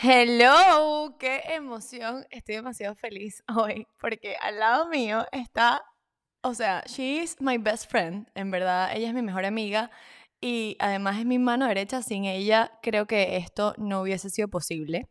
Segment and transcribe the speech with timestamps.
[0.00, 2.24] Hello, qué emoción.
[2.30, 5.82] Estoy demasiado feliz hoy porque al lado mío está,
[6.40, 8.28] o sea, she is my best friend.
[8.36, 9.90] En verdad, ella es mi mejor amiga
[10.40, 12.00] y además es mi mano derecha.
[12.02, 15.08] Sin ella, creo que esto no hubiese sido posible.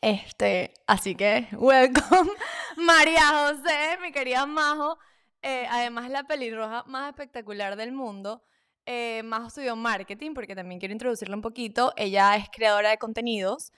[0.00, 2.28] Este, así que, welcome,
[2.78, 4.98] María José, mi querida Majo.
[5.42, 8.42] Eh, además, la pelirroja más espectacular del mundo.
[8.86, 11.92] Eh, Majo estudió marketing porque también quiero introducirla un poquito.
[11.96, 13.72] Ella es creadora de contenidos,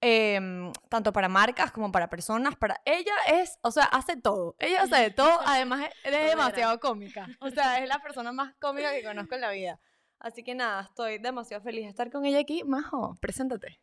[0.00, 2.56] em, tanto para marcas como para personas.
[2.56, 4.56] Para ella es, o sea, hace todo.
[4.58, 5.40] Ella hace de todo.
[5.46, 7.28] Además, es demasiado cómica.
[7.40, 9.80] O sea, es la persona más cómica que conozco en la vida.
[10.18, 12.64] Así que nada, estoy demasiado feliz de estar con ella aquí.
[12.64, 13.78] Majo, preséntate.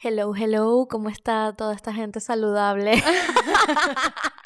[0.00, 3.02] Hello, hello, ¿cómo está toda esta gente saludable?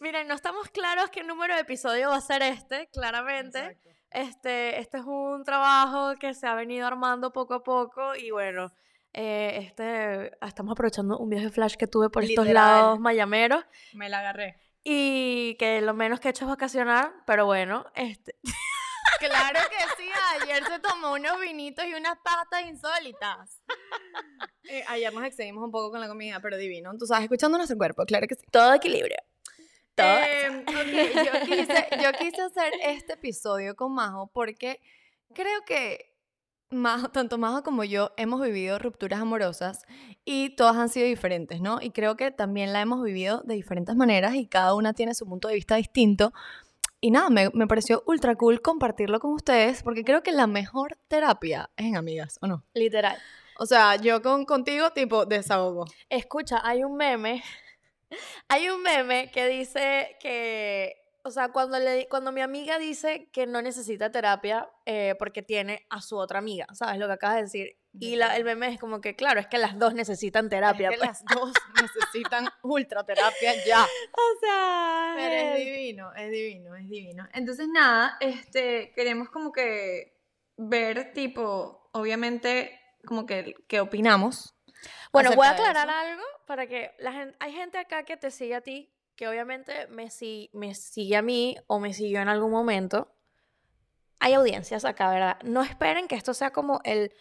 [0.00, 3.78] Miren, no estamos claros qué número de episodio va a ser este, claramente.
[4.10, 8.72] Este, este es un trabajo que se ha venido armando poco a poco y bueno,
[9.12, 13.64] eh, este, estamos aprovechando un viaje flash que tuve por estos lados mayameros.
[13.92, 14.56] Me la agarré.
[14.84, 18.36] Y que lo menos que he hecho es vacacionar, pero bueno, este...
[19.18, 20.08] Claro que sí,
[20.40, 23.60] ayer se tomó unos vinitos y unas patas insólitas.
[24.70, 26.92] Eh, ayer nos excedimos un poco con la comida, pero divino.
[26.98, 28.44] Tú sabes, escuchando nuestro cuerpo, claro que sí.
[28.52, 29.16] Todo equilibrio.
[29.98, 34.80] Em, yo, quise, yo quise hacer este episodio con Majo porque
[35.34, 36.14] creo que
[36.70, 39.84] Majo, tanto Majo como yo hemos vivido rupturas amorosas
[40.24, 41.80] y todas han sido diferentes, ¿no?
[41.80, 45.26] Y creo que también la hemos vivido de diferentes maneras y cada una tiene su
[45.26, 46.32] punto de vista distinto.
[47.00, 50.98] Y nada, me, me pareció ultra cool compartirlo con ustedes porque creo que la mejor
[51.08, 52.64] terapia es en amigas, ¿o no?
[52.74, 53.16] Literal.
[53.60, 55.86] O sea, yo con, contigo tipo desahogo.
[56.08, 57.42] Escucha, hay un meme
[58.48, 63.46] hay un meme que dice que, o sea, cuando, le, cuando mi amiga dice que
[63.46, 67.42] no necesita terapia eh, porque tiene a su otra amiga, ¿sabes lo que acabas de
[67.42, 67.78] decir?
[68.00, 70.90] Y la, el meme es como que, claro, es que las dos necesitan terapia.
[70.90, 71.52] Es que las dos
[71.82, 73.82] necesitan ultra terapia ya.
[73.82, 75.14] O sea.
[75.16, 77.28] Pero es divino, es divino, es divino.
[77.32, 80.16] Entonces, nada, este, queremos como que
[80.56, 84.54] ver, tipo, obviamente, como que, qué opinamos
[85.12, 88.54] bueno, voy a aclarar algo para que la gente, hay gente acá que te sigue
[88.54, 90.08] a ti, que obviamente me,
[90.52, 93.14] me sigue a mí o me siguió en algún momento.
[94.20, 95.38] Hay audiencias acá, ¿verdad?
[95.42, 97.12] No esperen que esto sea como el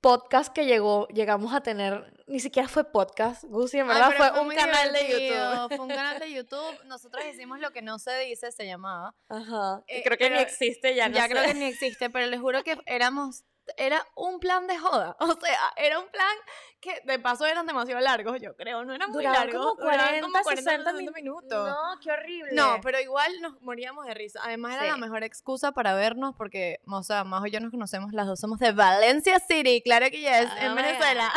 [0.00, 4.48] podcast que llegó, llegamos a tener, ni siquiera fue podcast, Gucci, en verdad fue, un
[4.54, 5.76] canal de YouTube.
[5.76, 9.14] Fue un canal de YouTube, nosotros hicimos lo que no se dice, se llamaba.
[9.28, 9.82] Ajá.
[9.86, 12.78] Eh, creo que ni existe ya, Ya creo que ni existe, pero les juro que
[12.86, 13.44] éramos
[13.76, 15.16] era un plan de joda.
[15.26, 16.36] O sea, era un plan
[16.80, 18.84] que de paso eran demasiado largos, yo creo.
[18.84, 19.54] No eran muy largos.
[19.54, 21.68] Como 40, como 40 60 minutos.
[21.68, 22.52] No, qué horrible.
[22.52, 24.40] No, pero igual nos moríamos de risa.
[24.44, 28.12] Además, era la mejor excusa para vernos porque, o sea, Majo y yo nos conocemos,
[28.12, 31.32] las dos somos de Valencia City, claro que ya es, en Venezuela.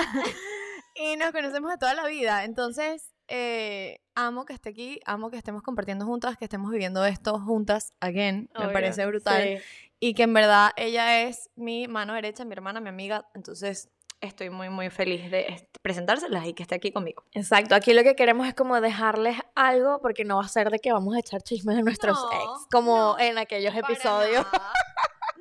[0.99, 2.43] Y nos conocemos de toda la vida.
[2.43, 7.39] Entonces, eh, amo que esté aquí, amo que estemos compartiendo juntas, que estemos viviendo esto
[7.39, 9.61] juntas, again, me parece brutal.
[10.01, 13.89] Y que en verdad ella es mi mano derecha, mi hermana, mi amiga, entonces
[14.21, 17.23] estoy muy, muy feliz de presentárselas y que esté aquí conmigo.
[17.31, 20.79] Exacto, aquí lo que queremos es como dejarles algo, porque no va a ser de
[20.79, 24.45] que vamos a echar chismes de nuestros ex, como en aquellos episodios.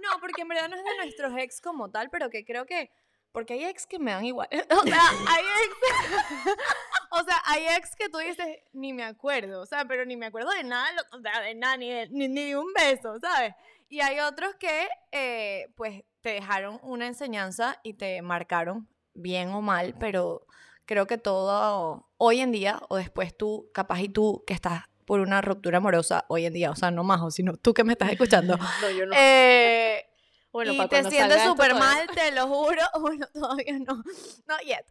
[0.01, 2.91] No, porque en verdad no es de nuestros ex como tal, pero que creo que
[3.33, 4.49] porque hay ex que me dan igual.
[4.71, 6.55] O sea, hay ex.
[7.11, 9.63] o sea, hay ex que tú dices, ni me acuerdo.
[9.63, 12.55] O sea, pero ni me acuerdo de nada, o sea, de nada, ni de, ni,
[12.55, 13.55] un beso, ¿sabes?
[13.89, 19.63] Y hay otros que, eh, pues, te dejaron una enseñanza y te marcaron bien o
[19.63, 20.47] mal, pero
[20.85, 25.21] creo que todo hoy en día, o después tú, capaz y tú que estás por
[25.21, 28.11] una ruptura amorosa hoy en día, o sea, no Majo, sino tú que me estás
[28.11, 28.59] escuchando.
[28.83, 29.15] no, yo no.
[29.17, 30.08] Eh,
[30.53, 32.83] bueno, y te sientes súper mal, te lo juro.
[33.01, 34.03] Bueno, todavía no.
[34.47, 34.85] No yet.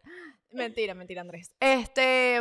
[0.50, 1.52] Mentira, mentira, Andrés.
[1.60, 2.40] Este,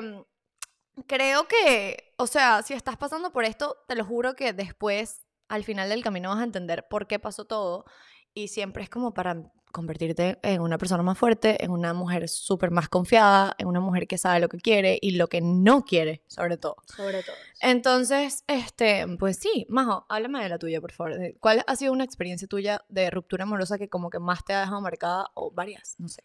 [1.07, 5.63] creo que, o sea, si estás pasando por esto, te lo juro que después, al
[5.63, 7.85] final del camino, vas a entender por qué pasó todo.
[8.33, 12.71] Y siempre es como para convertirte en una persona más fuerte, en una mujer súper
[12.71, 16.23] más confiada, en una mujer que sabe lo que quiere y lo que no quiere,
[16.25, 16.77] sobre todo.
[16.87, 17.35] Sobre todo.
[17.61, 21.13] Entonces, este, pues sí, Majo, háblame de la tuya, por favor.
[21.39, 24.61] ¿Cuál ha sido una experiencia tuya de ruptura amorosa que como que más te ha
[24.61, 25.95] dejado marcada o varias?
[25.99, 26.23] No sé.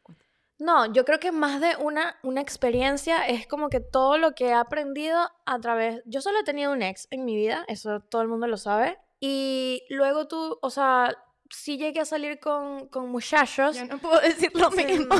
[0.58, 4.46] No, yo creo que más de una, una experiencia es como que todo lo que
[4.46, 6.00] he aprendido a través...
[6.06, 8.98] Yo solo he tenido un ex en mi vida, eso todo el mundo lo sabe.
[9.20, 11.14] Y luego tú, o sea,
[11.52, 13.76] sí llegué a salir con, con muchachos.
[13.76, 15.14] Yo no puedo decir lo mismo.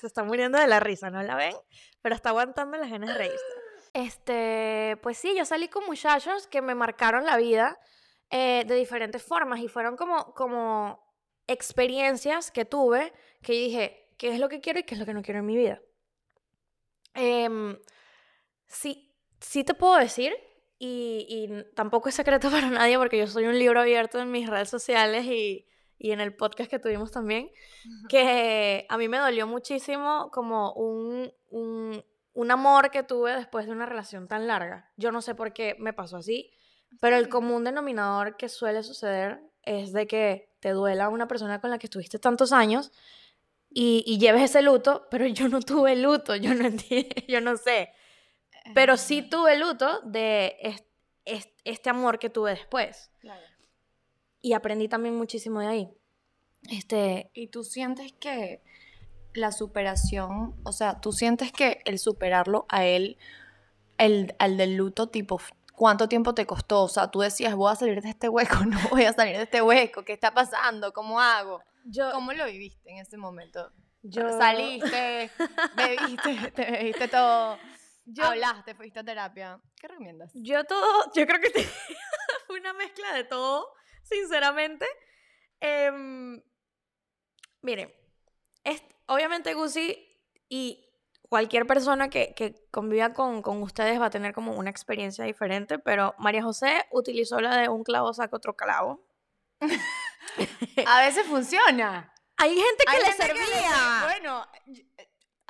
[0.00, 1.54] se está muriendo de la risa, ¿no la ven?
[2.02, 3.44] Pero está aguantando las ganas de reírse.
[3.94, 7.78] Este, pues sí, yo salí con muchachos que me marcaron la vida
[8.30, 11.14] eh, de diferentes formas y fueron como, como
[11.46, 13.12] experiencias que tuve
[13.42, 15.46] que dije, ¿qué es lo que quiero y qué es lo que no quiero en
[15.46, 15.82] mi vida?
[17.14, 17.78] Em,
[18.66, 20.34] sí, sí te puedo decir,
[20.84, 24.48] y, y, tampoco es secreto para nadie porque yo soy un libro abierto en mis
[24.48, 25.64] redes sociales y,
[25.96, 27.52] y en el podcast que tuvimos también,
[28.08, 33.72] que a mí me dolió muchísimo como un, un, un amor que tuve después de
[33.72, 34.90] una relación tan larga.
[34.96, 36.50] Yo no sé por qué me pasó así,
[37.00, 41.70] pero el común denominador que suele suceder es de que te duela una persona con
[41.70, 42.90] la que estuviste tantos años
[43.70, 47.56] y, y lleves ese luto, pero yo no tuve luto, yo no entiendo, yo no
[47.56, 47.92] sé.
[48.74, 50.56] Pero sí tuve luto de
[51.24, 53.10] este amor que tuve después.
[54.40, 55.88] Y aprendí también muchísimo de ahí.
[56.70, 58.62] Este, ¿Y tú sientes que
[59.34, 63.18] la superación, o sea, tú sientes que el superarlo a él,
[63.98, 65.40] el, al del luto, tipo,
[65.74, 66.82] ¿cuánto tiempo te costó?
[66.82, 69.44] O sea, tú decías, voy a salir de este hueco, no voy a salir de
[69.44, 70.92] este hueco, ¿qué está pasando?
[70.92, 71.62] ¿Cómo hago?
[71.84, 73.72] Yo, ¿Cómo lo viviste en ese momento?
[74.02, 74.36] Yo...
[74.38, 75.30] Saliste,
[75.76, 77.56] bebiste, te bebiste todo.
[78.04, 79.60] Yo, hablaste, fuiste a terapia.
[79.80, 80.30] ¿Qué recomiendas?
[80.34, 81.50] Yo todo, yo creo que
[82.46, 83.68] fue una mezcla de todo,
[84.02, 84.86] sinceramente.
[85.60, 85.90] Eh,
[87.62, 87.92] miren,
[88.64, 89.96] es, obviamente Gucci
[90.48, 90.88] y
[91.28, 95.78] cualquier persona que, que conviva con, con, ustedes va a tener como una experiencia diferente,
[95.78, 99.06] pero María José utilizó la de un clavo saca otro clavo.
[100.86, 102.12] a veces funciona.
[102.36, 104.02] Hay gente que le servía.
[104.04, 104.46] bueno,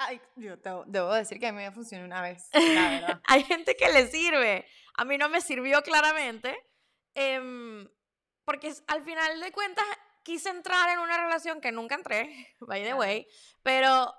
[0.07, 0.57] Ay, yo
[0.87, 3.21] debo decir que a mí me funcionó una vez, la verdad.
[3.27, 4.67] Hay gente que le sirve.
[4.95, 6.57] A mí no me sirvió claramente.
[7.15, 7.89] Eh,
[8.45, 9.85] porque al final de cuentas
[10.23, 13.27] quise entrar en una relación que nunca entré, by the way,
[13.63, 14.13] pero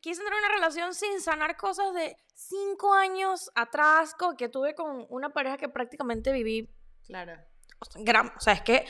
[0.00, 5.06] quise entrar en una relación sin sanar cosas de cinco años atrás que tuve con
[5.08, 6.70] una pareja que prácticamente viví.
[7.06, 7.34] Claro.
[7.80, 8.86] O sea, es que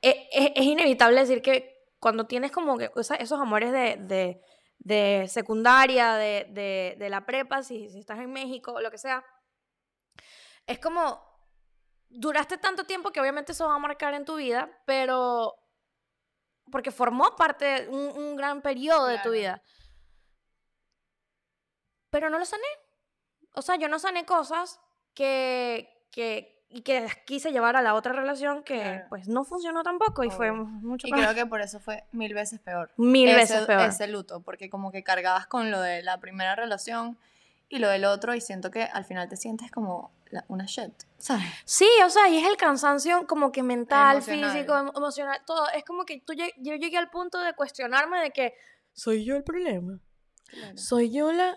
[0.00, 4.40] e, e, es, inevitable decir que cuando tienes como que esos amores de de
[5.28, 9.24] secundaria, de, de, de la prepa, si, si, estás en México, lo que sea.
[10.66, 11.20] Es como,
[12.08, 15.54] duraste tanto tiempo que obviamente eso va a marcar en tu vida, pero
[16.70, 19.62] porque formó parte, un, un gran periodo de tu vida.
[22.10, 22.66] Pero no lo sané.
[23.54, 24.80] O sea, yo no sané cosas
[25.14, 30.24] que, que, y que quise llevar a la otra relación que pues no funcionó tampoco
[30.24, 32.90] y fue mucho Y creo que por eso fue mil veces peor.
[32.96, 33.88] Mil veces peor.
[33.88, 37.18] Ese luto, porque como que cargabas con lo de la primera relación
[37.68, 40.10] y lo del otro y siento que al final te sientes como
[40.48, 41.46] una shit, ¿sabes?
[41.64, 45.70] Sí, o sea, y es el cansancio como que mental, físico, emocional, todo.
[45.70, 48.54] Es como que tú, yo llegué al punto de cuestionarme de que
[48.92, 50.00] soy yo el problema.
[50.74, 51.56] Soy yo la...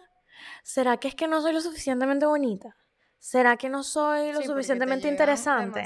[0.63, 2.75] ¿Será que es que no soy lo suficientemente bonita?
[3.21, 5.83] ¿Será que no soy lo suficientemente interesante?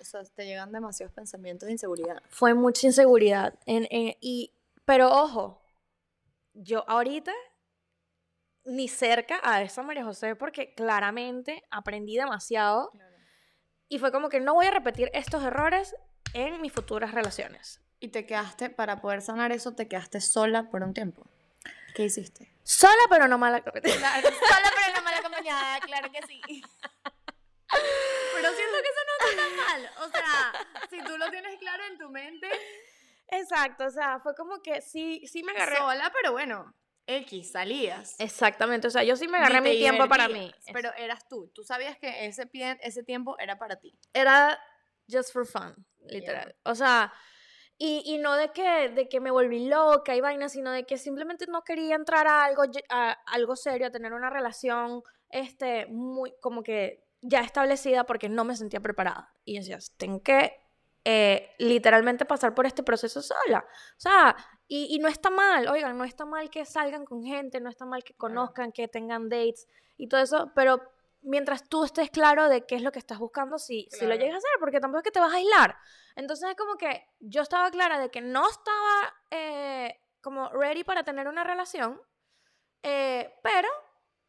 [0.00, 2.22] O sea, te llegan demasiados pensamientos de inseguridad.
[2.28, 3.58] Fue mucha inseguridad.
[3.66, 4.52] En, y,
[4.84, 5.62] pero ojo,
[6.54, 7.32] yo ahorita
[8.64, 12.92] ni cerca a esa María José porque claramente aprendí demasiado.
[13.88, 15.94] Y fue como que no voy a repetir estos errores
[16.32, 17.80] en mis futuras relaciones.
[17.98, 21.26] Y te quedaste, para poder sanar eso, te quedaste sola por un tiempo.
[21.94, 22.53] ¿Qué hiciste?
[22.64, 26.40] Sola pero no mala claro, sola pero no mal acompañada, claro que sí.
[28.34, 29.90] Pero siento que eso no está tan mal.
[29.98, 32.48] O sea, si tú lo tienes claro en tu mente.
[33.28, 35.76] Exacto, o sea, fue como que sí, sí me agarré.
[35.76, 36.74] Sola, pero bueno,
[37.06, 38.16] X, salías.
[38.18, 40.52] Exactamente, o sea, yo sí me agarré mi tiempo para mí.
[40.72, 42.48] Pero eras tú, tú sabías que ese,
[42.80, 43.98] ese tiempo era para ti.
[44.12, 44.58] Era
[45.10, 45.74] just for fun,
[46.06, 46.56] literal.
[46.64, 47.12] O sea,
[47.78, 50.96] y, y, no de que, de que me volví loca y vaina, sino de que
[50.96, 56.32] simplemente no quería entrar a algo, a algo serio, a tener una relación este, muy
[56.40, 59.32] como que ya establecida porque no me sentía preparada.
[59.44, 60.52] Y decías, tengo que
[61.04, 63.66] eh, literalmente pasar por este proceso sola.
[63.96, 64.36] O sea,
[64.68, 67.84] y, y, no está mal, oigan, no está mal que salgan con gente, no está
[67.84, 69.66] mal que conozcan, que tengan dates
[69.96, 70.80] y todo eso, pero
[71.24, 74.34] mientras tú estés claro de qué es lo que estás buscando, si, si lo llegas
[74.34, 75.76] a hacer, porque tampoco es que te vas a aislar.
[76.16, 81.02] Entonces es como que yo estaba clara de que no estaba eh, como ready para
[81.02, 82.00] tener una relación,
[82.82, 83.68] eh, pero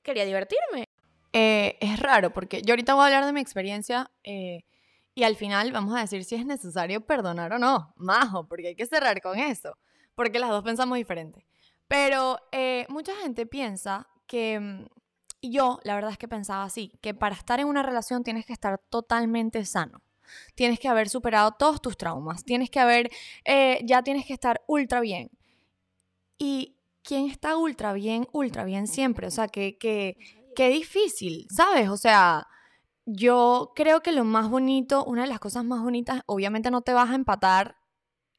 [0.02, 0.86] quería divertirme.
[1.34, 5.72] Eh, es raro porque yo ahorita voy a hablar de mi experiencia y al final
[5.74, 9.38] vamos a decir si es necesario perdonar o no, majo, porque hay que cerrar con
[9.38, 9.78] eso,
[10.16, 11.46] porque las dos pensamos diferente.
[11.88, 12.40] Pero
[12.88, 14.86] mucha gente piensa que mm,
[15.46, 18.48] y yo, la verdad es que pensaba así, que para estar en una relación tienes
[18.48, 20.02] que estar totalmente sano.
[20.56, 23.12] Tienes que haber superado todos tus traumas, tienes que haber,
[23.44, 25.30] eh, ya tienes que estar ultra bien.
[26.40, 30.18] Y quién está ultra bien, ultra bien siempre, o sea, que, que,
[30.56, 31.90] que difícil, ¿sabes?
[31.90, 32.48] O sea,
[33.06, 36.94] yo creo que lo más bonito, una de las cosas más bonitas, obviamente no te
[36.94, 37.78] vas a empatar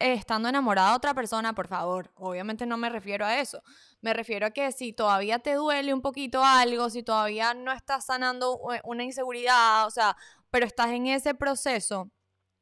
[0.01, 3.63] estando enamorada de otra persona, por favor, obviamente no me refiero a eso.
[4.01, 8.07] Me refiero a que si todavía te duele un poquito algo, si todavía no estás
[8.07, 10.17] sanando una inseguridad, o sea,
[10.51, 12.11] pero estás en ese proceso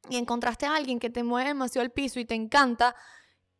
[0.09, 2.95] y encontraste a alguien que te mueve demasiado el piso y te encanta,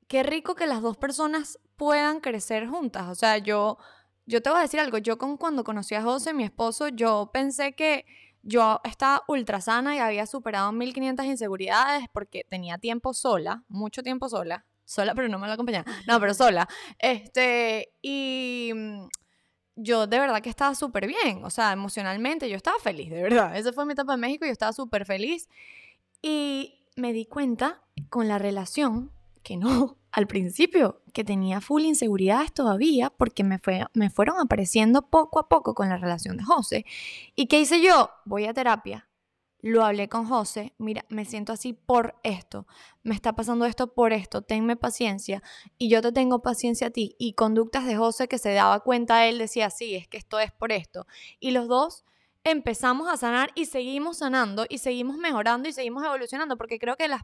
[0.08, 3.08] qué rico que las dos personas puedan crecer juntas.
[3.10, 3.78] O sea, yo,
[4.26, 7.30] yo te voy a decir algo, yo con, cuando conocí a José, mi esposo, yo
[7.34, 8.06] pensé que
[8.44, 14.30] yo estaba ultra sana y había superado 1500 inseguridades porque tenía tiempo sola, mucho tiempo
[14.30, 16.68] sola, sola pero no me la acompañaba, no, pero sola.
[17.00, 19.08] Este, y mm,
[19.76, 23.56] yo de verdad que estaba súper bien, o sea, emocionalmente yo estaba feliz, de verdad.
[23.58, 25.50] Esa fue mi etapa en México yo estaba súper feliz.
[26.22, 29.12] Y me di cuenta con la relación
[29.44, 35.10] que no, al principio, que tenía full inseguridades todavía porque me, fue, me fueron apareciendo
[35.10, 36.86] poco a poco con la relación de José.
[37.36, 38.10] ¿Y qué hice yo?
[38.26, 39.08] Voy a terapia.
[39.68, 42.68] Lo hablé con José, mira, me siento así por esto,
[43.02, 45.42] me está pasando esto por esto, tenme paciencia
[45.80, 47.16] y yo te tengo paciencia a ti.
[47.18, 50.52] Y conductas de José que se daba cuenta, él decía, sí, es que esto es
[50.52, 51.08] por esto.
[51.40, 52.06] Y los dos
[52.46, 57.08] empezamos a sanar y seguimos sanando y seguimos mejorando y seguimos evolucionando, porque creo que
[57.08, 57.24] las,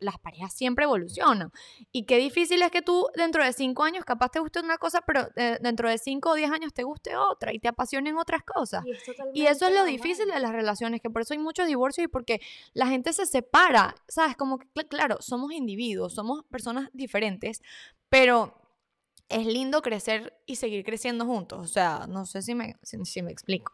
[0.00, 1.52] las parejas siempre evolucionan.
[1.92, 5.02] Y qué difícil es que tú dentro de cinco años capaz te guste una cosa,
[5.06, 8.42] pero eh, dentro de cinco o diez años te guste otra y te apasionen otras
[8.44, 8.82] cosas.
[9.34, 12.08] Y, eso es lo difícil de las relaciones, que por eso hay muchos divorcios y
[12.08, 12.40] porque
[12.72, 14.36] la gente se separa, ¿sabes?
[14.36, 17.60] Como que, claro, somos individuos, somos personas diferentes,
[18.08, 18.62] pero
[19.32, 21.58] es lindo crecer y seguir creciendo juntos.
[21.60, 23.72] O sea, no sé si me, si, me explico.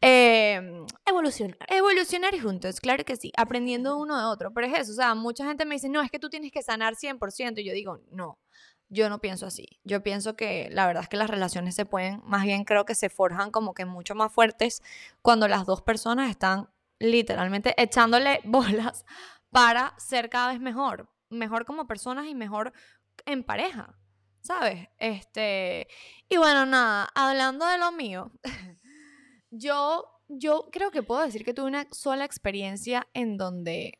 [0.00, 1.58] Em, evolucionar.
[1.68, 4.52] Evolucionar juntos, claro que sí, aprendiendo uno de otro.
[4.54, 6.62] Pero es eso, o sea, mucha gente me dice, no, es que tú tienes que
[6.62, 7.60] sanar 100%.
[7.60, 8.38] Y yo digo, no,
[8.88, 9.66] yo no pienso así.
[9.84, 12.94] Yo pienso que la verdad es que las relaciones se pueden, más bien creo que
[12.94, 14.82] se forjan como que mucho más fuertes
[15.22, 16.68] cuando las dos personas están
[17.00, 19.04] literalmente echándole bolas
[19.50, 21.08] para ser cada vez mejor.
[21.30, 22.72] Mejor como personas y mejor
[23.26, 23.98] en pareja.
[24.40, 24.88] ¿sabes?
[24.98, 25.88] Este,
[26.28, 28.32] y bueno, nada, hablando de lo mío,
[29.50, 33.98] yo, yo creo que puedo decir que tuve una sola experiencia en donde,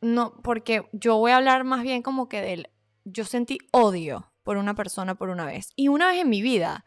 [0.00, 2.70] no, porque yo voy a hablar más bien como que del,
[3.04, 6.84] yo sentí odio por una persona por una vez, y una vez en mi vida,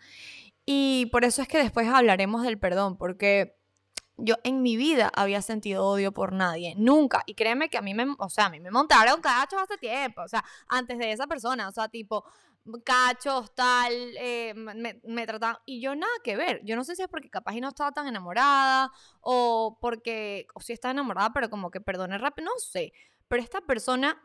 [0.65, 3.57] y por eso es que después hablaremos del perdón, porque
[4.17, 7.23] yo en mi vida había sentido odio por nadie, nunca.
[7.25, 10.23] Y créeme que a mí me, o sea, a mí me montaron cachos hace tiempo,
[10.23, 12.25] o sea, antes de esa persona, o sea, tipo,
[12.83, 17.01] cachos, tal, eh, me, me trataban, y yo nada que ver, yo no sé si
[17.01, 21.49] es porque capaz y no estaba tan enamorada, o porque, o si estaba enamorada, pero
[21.49, 22.93] como que perdone rápido, no sé,
[23.27, 24.21] pero esta persona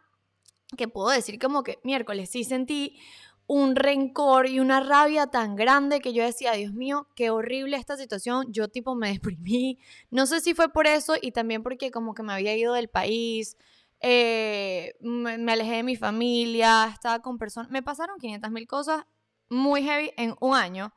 [0.76, 2.98] que puedo decir como que miércoles sí sentí
[3.46, 7.96] un rencor y una rabia tan grande que yo decía, Dios mío, qué horrible esta
[7.96, 8.46] situación.
[8.50, 9.78] Yo tipo me deprimí.
[10.10, 12.88] No sé si fue por eso y también porque como que me había ido del
[12.88, 13.56] país,
[14.02, 19.04] eh, me, alejé de mi familia, estaba con personas, me pasaron 500 mil cosas
[19.48, 20.92] muy heavy en un año.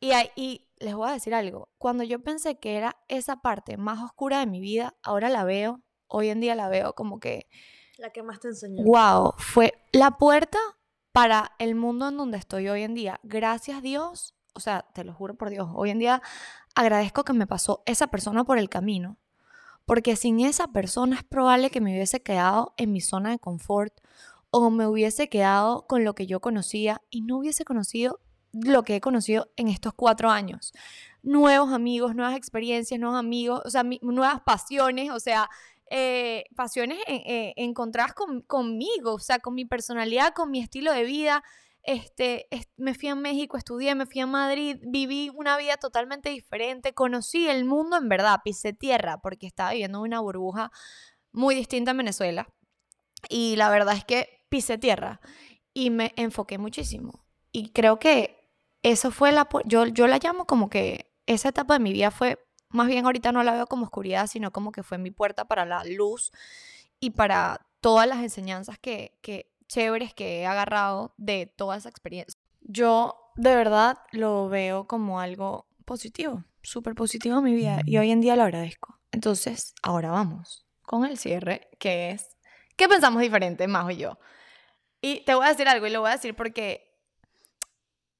[0.00, 4.02] Y, ahí, les voy a decir algo, cuando yo pensé que era esa parte más
[4.02, 7.46] oscura de mi vida, ahora la veo, hoy en día la veo como que...
[7.98, 8.82] La que más te enseñó.
[8.84, 10.58] Wow, fue la puerta
[11.12, 13.20] para el mundo en donde estoy hoy en día.
[13.22, 16.22] Gracias Dios, o sea, te lo juro por Dios, hoy en día
[16.74, 19.18] agradezco que me pasó esa persona por el camino,
[19.86, 23.92] porque sin esa persona es probable que me hubiese quedado en mi zona de confort
[24.50, 28.20] o me hubiese quedado con lo que yo conocía y no hubiese conocido
[28.52, 30.72] lo que he conocido en estos cuatro años.
[31.22, 35.50] Nuevos amigos, nuevas experiencias, nuevos amigos, o sea, nuevas pasiones, o sea,
[35.90, 38.14] eh, pasiones eh, encontradas
[38.46, 41.42] conmigo, o sea, con mi personalidad, con mi estilo de vida.
[41.84, 46.94] Este, me fui a México, estudié, me fui a Madrid, viví una vida totalmente diferente,
[46.94, 50.72] conocí el mundo en verdad, pisé tierra, porque estaba viviendo una burbuja
[51.32, 52.48] muy distinta en Venezuela.
[53.28, 55.20] Y la verdad es que pisé tierra
[55.74, 57.26] y me enfoqué muchísimo.
[57.52, 58.50] Y creo que
[58.82, 59.46] eso fue la...
[59.66, 62.38] Yo, yo la llamo como que esa etapa de mi vida fue,
[62.70, 65.66] más bien ahorita no la veo como oscuridad, sino como que fue mi puerta para
[65.66, 66.32] la luz
[66.98, 72.40] y para todas las enseñanzas que, que chéveres que he agarrado de toda esa experiencia.
[72.60, 78.12] Yo de verdad lo veo como algo positivo, súper positivo en mi vida y hoy
[78.12, 79.00] en día lo agradezco.
[79.10, 82.36] Entonces, ahora vamos con el cierre, que es,
[82.76, 84.18] ¿qué pensamos diferente, Majo y yo?
[85.00, 86.96] Y te voy a decir algo y lo voy a decir porque,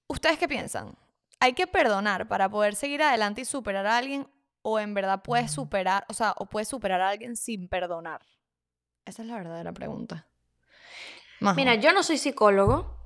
[0.08, 0.99] ¿ustedes qué piensan?
[1.38, 4.26] ¿Hay que perdonar para poder seguir adelante y superar a alguien
[4.62, 8.23] o en verdad puedes superar, o sea, o puedes superar a alguien sin perdonar?
[9.04, 10.26] Esa es la verdadera pregunta.
[11.41, 12.97] Mira, yo no soy psicólogo,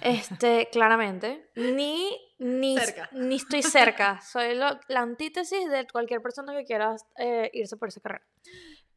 [0.00, 2.76] este, claramente, ni, ni,
[3.12, 4.20] ni estoy cerca.
[4.20, 8.24] Soy la antítesis de cualquier persona que quiera eh, irse por esa carrera.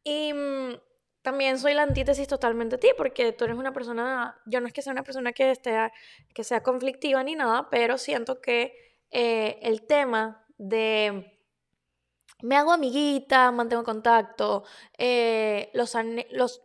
[0.02, 0.74] Y, mm,
[1.22, 4.72] también soy la antítesis totalmente de ti, porque tú eres una persona, yo no es
[4.72, 5.76] que sea una persona que, esté,
[6.32, 8.72] que sea conflictiva ni nada, pero siento que
[9.10, 11.37] eh, el tema de
[12.42, 14.64] me hago amiguita, mantengo contacto,
[14.96, 15.84] eh, lo,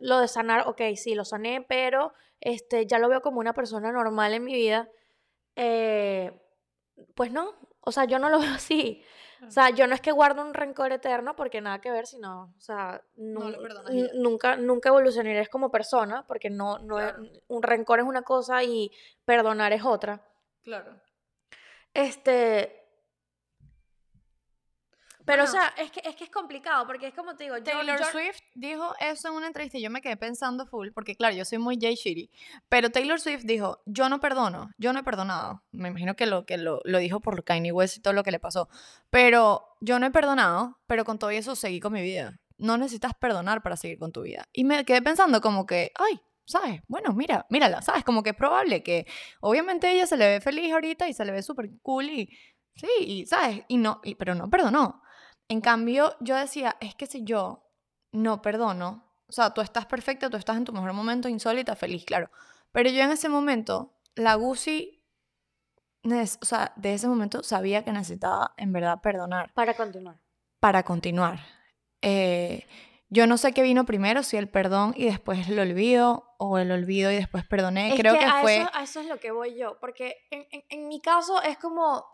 [0.00, 3.90] lo de sanar, ok, sí, lo sané, pero este, ya lo veo como una persona
[3.90, 4.88] normal en mi vida,
[5.56, 6.40] eh,
[7.14, 9.02] pues no, o sea, yo no lo veo así.
[9.46, 12.54] O sea, yo no es que guardo un rencor eterno porque nada que ver, sino,
[12.56, 16.96] o sea, nunca, nunca evolucionaré como persona porque no, no
[17.48, 18.90] un rencor es una cosa y
[19.26, 20.26] perdonar es otra.
[20.62, 20.98] Claro.
[21.92, 22.83] Este,
[25.24, 28.04] pero, o sea, es que, es que es complicado, porque es como te digo, Taylor
[28.04, 31.44] Swift dijo eso en una entrevista y yo me quedé pensando full, porque claro, yo
[31.44, 32.30] soy muy Jay Shitty,
[32.68, 35.62] pero Taylor Swift dijo, yo no perdono, yo no he perdonado.
[35.72, 38.30] Me imagino que lo, que lo, lo dijo por Kanye West y todo lo que
[38.30, 38.68] le pasó,
[39.10, 42.38] pero yo no he perdonado, pero con todo eso seguí con mi vida.
[42.56, 44.48] No necesitas perdonar para seguir con tu vida.
[44.52, 46.82] Y me quedé pensando como que, ay, ¿sabes?
[46.88, 48.04] Bueno, mira, mírala, ¿sabes?
[48.04, 49.06] Como que es probable que,
[49.40, 52.30] obviamente ella se le ve feliz ahorita y se le ve súper cool y,
[52.74, 53.62] sí, y, ¿sabes?
[53.68, 55.02] Y no, y, pero no perdonó.
[55.48, 57.70] En cambio, yo decía, es que si yo
[58.12, 62.04] no perdono, o sea, tú estás perfecta, tú estás en tu mejor momento, insólita, feliz,
[62.04, 62.30] claro.
[62.72, 65.02] Pero yo en ese momento, la Gucci,
[66.04, 69.52] o sea, de ese momento sabía que necesitaba en verdad perdonar.
[69.54, 70.20] Para continuar.
[70.60, 71.40] Para continuar.
[72.02, 72.66] Eh,
[73.08, 76.70] yo no sé qué vino primero, si el perdón y después el olvido, o el
[76.70, 77.94] olvido y después perdoné.
[77.96, 78.58] Creo que, fue.
[78.58, 82.04] Eso, a eso es lo que voy yo, porque en, en mi caso es como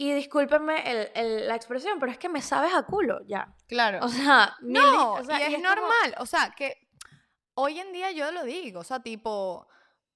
[0.00, 3.54] y discúlpenme el, la expresión, pero es que me sabes a culo ya.
[3.68, 3.98] Claro.
[4.02, 6.14] O sea, no, y es, normal.
[6.16, 6.88] O sea, que
[7.52, 8.80] hoy en día yo lo digo.
[8.80, 9.68] O sea, tipo,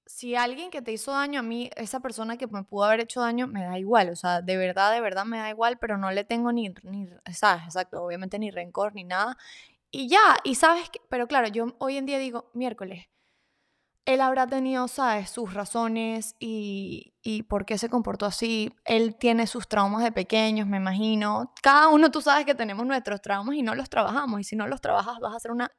[0.07, 3.21] si alguien que te hizo daño a mí, esa persona que me pudo haber hecho
[3.21, 4.09] daño, me da igual.
[4.09, 7.07] O sea, de verdad, de verdad me da igual, pero no le tengo ni, ni
[7.31, 7.65] ¿sabes?
[7.65, 9.37] Exacto, obviamente ni rencor ni nada.
[9.91, 13.05] Y ya, y sabes que, pero claro, yo hoy en día digo, miércoles,
[14.05, 18.71] él habrá tenido, ¿sabes?, sus razones y, y, por qué se comportó así.
[18.85, 21.51] Él tiene sus traumas de pequeños, me imagino.
[21.63, 24.39] Cada uno, tú sabes que tenemos nuestros traumas y no los trabajamos.
[24.39, 25.71] Y si no los trabajas, vas a ser una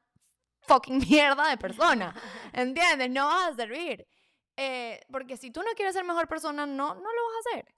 [0.62, 2.14] fucking mierda de persona.
[2.52, 3.10] ¿Entiendes?
[3.10, 4.06] No vas a servir.
[4.56, 7.74] Eh, porque si tú no quieres ser mejor persona, no, no lo vas a hacer.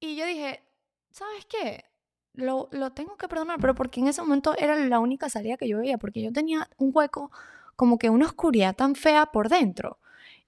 [0.00, 0.64] Y yo dije,
[1.10, 1.84] ¿sabes qué?
[2.32, 5.68] Lo, lo tengo que perdonar, pero porque en ese momento era la única salida que
[5.68, 7.30] yo veía, porque yo tenía un hueco
[7.76, 9.98] como que una oscuridad tan fea por dentro.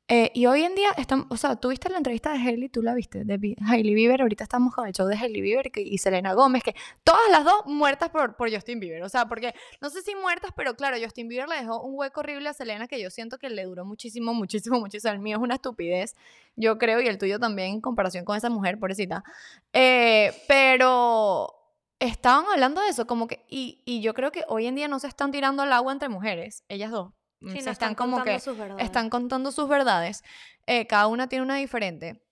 [0.09, 2.95] Eh, y hoy en día, están, o sea, tuviste la entrevista de Hailey, tú la
[2.95, 6.63] viste, de Hailey Bieber, ahorita estamos con el show de Hailey Bieber y Selena Gómez,
[6.63, 10.15] que todas las dos muertas por, por Justin Bieber, o sea, porque no sé si
[10.15, 13.39] muertas, pero claro, Justin Bieber le dejó un hueco horrible a Selena que yo siento
[13.39, 16.15] que le duró muchísimo, muchísimo, muchísimo, el mío es una estupidez,
[16.55, 19.25] yo creo, y el tuyo también en comparación con esa mujer, pobrecita,
[19.73, 21.56] eh, pero
[22.01, 24.99] estaban hablando de eso, como que, y, y yo creo que hoy en día no
[24.99, 28.41] se están tirando al agua entre mujeres, ellas dos, Sí, se están, como que
[28.79, 30.25] están contando sus verdades.
[30.67, 32.23] Eh, cada una tiene una diferente.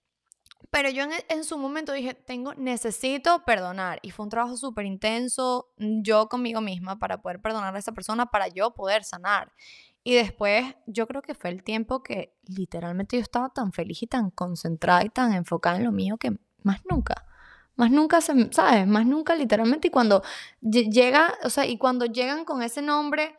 [0.71, 3.99] Pero yo en, su momento dije, tengo, necesito perdonar.
[4.01, 8.25] Y fue un trabajo súper intenso yo conmigo misma para poder perdonar a esa persona,
[8.25, 9.53] para yo poder sanar.
[10.03, 14.07] Y después yo creo que fue el tiempo que literalmente yo estaba tan feliz y
[14.07, 16.31] tan concentrada y tan enfocada en lo mío que
[16.63, 17.25] más nunca.
[17.75, 18.87] Más nunca se, ¿sabes?
[18.87, 19.89] Más nunca literalmente.
[19.89, 20.23] Y cuando
[20.61, 23.37] llega, o sea, y cuando llegan con ese nombre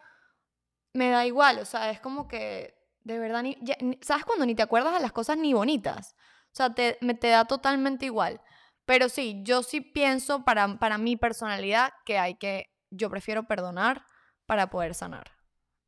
[0.93, 3.57] me da igual, o sea, es como que de verdad, ni,
[4.01, 6.17] ¿sabes cuando ni te acuerdas de las cosas ni bonitas?
[6.47, 8.41] O sea, te, me, te da totalmente igual.
[8.85, 14.05] Pero sí, yo sí pienso para, para mi personalidad que hay que, yo prefiero perdonar
[14.45, 15.31] para poder sanar.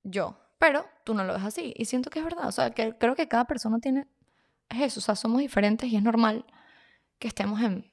[0.04, 0.38] Yo.
[0.60, 1.74] Pero tú no lo ves así.
[1.76, 2.46] Y siento que es verdad.
[2.46, 4.06] O sea, que creo que cada persona tiene,
[4.68, 5.00] es eso.
[5.00, 6.46] O sea, somos diferentes y es normal
[7.18, 7.92] que estemos en,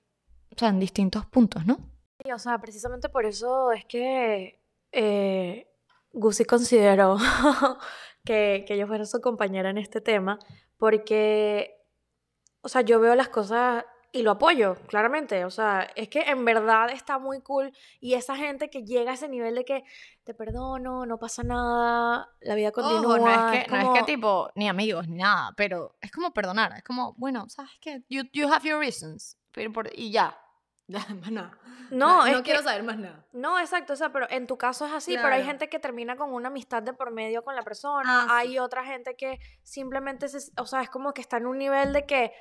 [0.56, 1.78] o sea, en distintos puntos, ¿no?
[2.24, 5.68] Sí, o sea, precisamente por eso es que eh,
[6.14, 7.18] Gusi consideró
[8.26, 10.40] que, que yo fuera su compañera en este tema,
[10.78, 11.76] porque,
[12.62, 13.84] o sea, yo veo las cosas
[14.16, 15.44] y lo apoyo, claramente.
[15.44, 17.74] O sea, es que en verdad está muy cool.
[18.00, 19.84] Y esa gente que llega a ese nivel de que
[20.24, 23.18] te perdono, no pasa nada, la vida continúa.
[23.18, 26.72] no, es que, no es que tipo, ni amigos, ni nada, pero es como perdonar.
[26.78, 28.04] Es como, bueno, ¿sabes qué?
[28.08, 29.38] You, you have your reasons.
[29.52, 30.38] Pero por, y ya,
[31.22, 31.58] más nada.
[31.92, 33.26] No, no, quiero saber más nada.
[33.32, 36.16] No, exacto, o sea, pero en tu caso es así, pero hay gente que termina
[36.16, 40.28] con una amistad de por medio con la persona, ah, hay otra gente que simplemente,
[40.58, 42.34] o sea, es como que está en un nivel de que,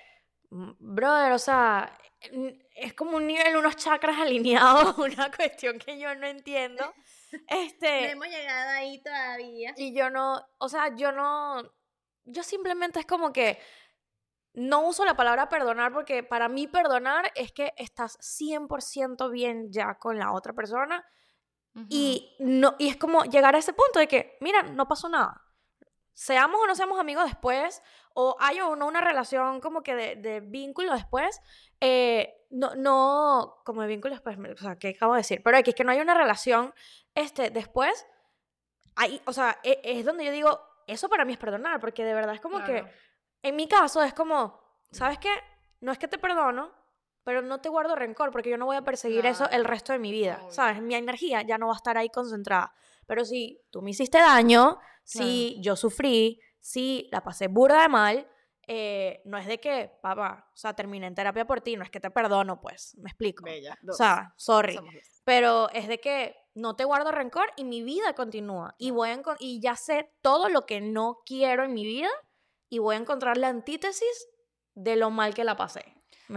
[0.50, 1.98] mm, brother, o sea,
[2.74, 6.92] es como un nivel, unos chakras alineados, una cuestión que yo no entiendo.
[7.48, 9.74] Este, no hemos llegado ahí todavía.
[9.76, 11.62] Y yo no, o sea, yo no,
[12.24, 13.59] yo simplemente es como que
[14.54, 19.96] no uso la palabra perdonar porque para mí perdonar es que estás 100% bien ya
[19.98, 21.04] con la otra persona
[21.88, 25.42] y, no, y es como llegar a ese punto de que, mira, no pasó nada.
[26.12, 27.82] Seamos o no seamos amigos después,
[28.14, 31.40] o hay o no una relación como que de, de vínculo después,
[31.80, 35.42] eh, no, no, como de vínculo después, o sea, ¿qué acabo de decir?
[35.42, 36.72] Pero aquí es que no hay una relación
[37.16, 38.06] este, después,
[38.94, 42.14] ahí, o sea, e, es, donde yo digo, eso para mí es perdonar, porque de
[42.14, 42.84] verdad es como que,
[43.44, 44.59] en mi caso es como,
[44.90, 45.30] ¿sabes qué?
[45.80, 46.72] No es que te perdono,
[47.24, 49.98] pero no te guardo rencor porque yo no voy a perseguir eso el resto de
[49.98, 50.80] mi vida, ¿sabes?
[50.80, 52.74] Mi energía ya no va a estar ahí concentrada.
[53.07, 58.28] Pero si tú me hiciste daño, si yo sufrí, si la pasé burda de mal,
[58.66, 61.90] eh, no es de que, papá, o sea, terminé en terapia por ti, no es
[61.90, 63.44] que te perdono, pues, me explico.
[63.44, 64.78] Bella, o sea, sorry.
[65.24, 68.74] Pero es de que no te guardo rencor y mi vida continúa.
[68.78, 72.09] Y, voy y ya sé todo lo que no quiero en mi vida
[72.74, 74.28] y voy a encontrar la antítesis
[74.74, 75.94] de lo mal que la pasé.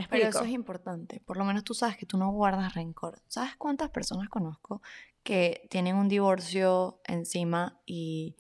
[0.08, 1.20] Pero eso es importante.
[1.26, 3.20] Por lo menos tú sabes que tú no guardas rencor.
[3.28, 4.84] ¿Sabes cuántas personas conozco
[5.24, 8.36] que tienen un divorcio encima y,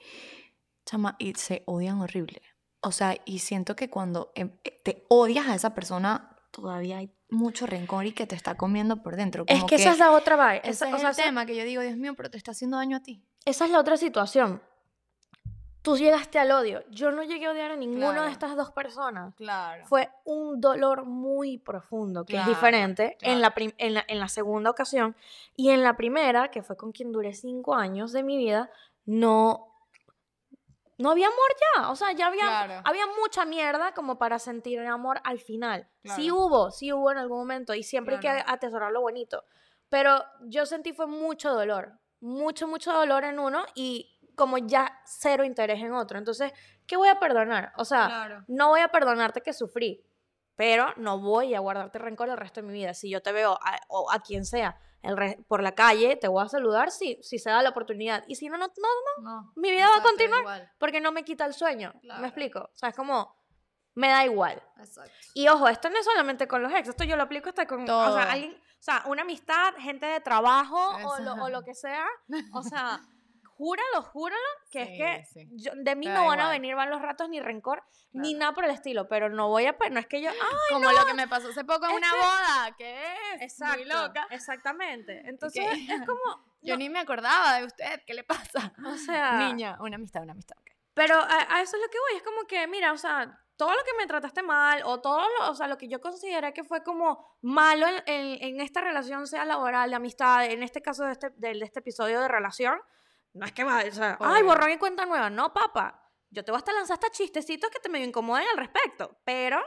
[0.85, 2.43] chama, y se odian horrible?
[2.81, 7.11] O sea, y siento que cuando em, eh, te odias a esa persona, todavía hay
[7.29, 9.43] mucho rencor y que te está comiendo por dentro.
[9.47, 10.61] es que, esa es la otra vaina.
[10.63, 13.01] Ese es el tema que yo digo, Dios mío, pero te está haciendo daño a
[13.01, 13.23] ti.
[13.45, 14.61] Esa es la otra situación
[15.87, 16.83] tú llegaste al odio.
[16.89, 19.33] Yo no llegué a odiar a ninguna de estas dos personas.
[19.35, 19.85] Claro.
[19.85, 25.15] Fue un dolor muy profundo, que es diferente en, la en, la, segunda ocasión.
[25.55, 28.69] Y en la primera, que fue con quien duré cinco años de mi vida,
[29.05, 29.77] no,
[30.97, 31.89] no había amor ya.
[31.89, 35.87] O sea, ya había, había mucha mierda como para sentir amor al final.
[36.17, 37.73] Sí hubo, sí hubo en algún momento.
[37.73, 39.45] Y siempre hay que atesorar lo bonito.
[39.87, 41.93] Pero yo sentí fue mucho dolor.
[42.19, 46.19] Mucho, mucho dolor en uno y como ya cero interés en otro.
[46.19, 46.53] Entonces,
[46.85, 47.73] ¿qué voy a perdonar?
[47.75, 50.05] O sea, no voy a perdonarte que sufrí,
[50.55, 52.93] pero no voy a guardarte rencor el resto de mi vida.
[52.93, 56.45] Si yo te veo a, o a quien sea el por la calle, te voy
[56.45, 58.23] a saludar si, si se da la oportunidad.
[58.27, 59.53] Y si no, no, no, no.
[59.55, 61.93] mi vida va a continuar porque no me quita el sueño.
[62.03, 62.59] ¿Me explico?
[62.59, 63.35] O sea, es como,
[63.95, 64.61] me da igual.
[64.77, 65.11] Exacto.
[65.33, 67.89] Y ojo, esto no es solamente con los ex, esto yo lo aplico hasta con
[67.89, 71.73] o sea, alguien, o sea, una amistad, gente de trabajo o lo, o lo, que
[71.73, 72.05] sea.
[72.53, 73.01] O sea,
[73.57, 77.83] júralo, júralo, que es que de mí no van a venir los ratos ni rencor,
[78.11, 80.29] ni nada por el estilo, pero no voy a, no es que yo,
[80.69, 84.27] como lo que me pasó hace poco en una boda, que es Exacto, muy loca.
[84.29, 85.23] Exactamente.
[85.25, 86.21] Entonces, es como
[86.61, 88.73] yo ni me acordaba de usted, ¿qué le pasa?
[88.85, 90.57] O sea, niña, una amistad, una amistad.
[90.93, 93.83] Pero a, eso es lo que voy, es como que, mira, o sea, todo lo
[93.83, 96.83] que me trataste mal o todo lo, o sea, lo que yo consideré que fue
[96.83, 101.29] como malo en, en, esta relación, sea laboral, de amistad, en este caso de este,
[101.37, 102.79] de este episodio de relación,
[103.37, 105.29] no es que va, o sea, ay, borrón y cuenta nueva.
[105.29, 106.03] No, papá.
[106.29, 109.17] Yo te voy a hasta lanzar hasta chistecitos que te me incomoden al respecto.
[109.23, 109.61] Pero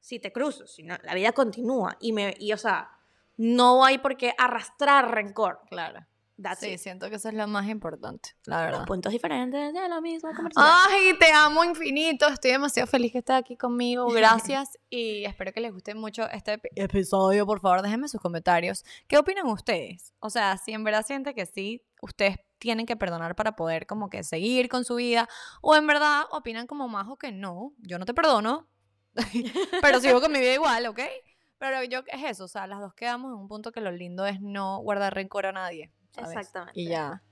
[0.00, 1.96] si te cruzo, si no, la vida continúa.
[2.00, 2.90] Y, me, y, o sea,
[3.36, 5.60] no hay por qué arrastrar rencor.
[5.68, 6.06] Claro.
[6.58, 8.78] Sí, siento que eso es lo más importante, la verdad.
[8.78, 10.74] Los puntos diferentes de la misma conversación.
[10.88, 12.28] Ay, te amo infinito.
[12.28, 14.06] Estoy demasiado feliz que estés aquí conmigo.
[14.12, 14.78] Gracias.
[14.90, 17.46] y espero que les guste mucho este episodio.
[17.46, 18.84] Por favor, déjenme sus comentarios.
[19.08, 20.12] ¿Qué opinan ustedes?
[20.20, 24.10] O sea, si en verdad siente que sí, ustedes tienen que perdonar para poder como
[24.10, 25.28] que seguir con su vida
[25.60, 28.68] o en verdad opinan como majo que no, yo no te perdono,
[29.82, 31.00] pero sigo con mi vida igual, ¿ok?
[31.58, 34.26] Pero yo es eso, o sea, las dos quedamos en un punto que lo lindo
[34.26, 35.90] es no guardar rencor a nadie.
[36.16, 36.80] Exactamente.
[36.80, 37.22] Y ya.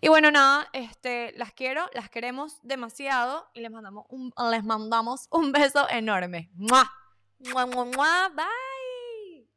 [0.00, 5.28] Y bueno, nada, este, las quiero, las queremos demasiado y les mandamos un, les mandamos
[5.30, 6.50] un beso enorme.
[6.54, 6.90] ¡Mua!
[7.38, 8.28] ¡Mua, mua, mua!
[8.34, 8.71] Bye.